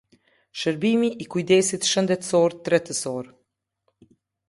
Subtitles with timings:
[0.61, 3.33] Shërbimi i kujdesit shëndetësor tretësor.